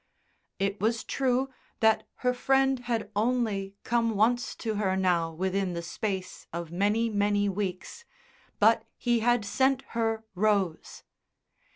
[0.57, 5.83] It was true that her friend had only come once to her now within the
[5.83, 8.03] space of many, many weeks,
[8.59, 11.03] but he had sent her Rose.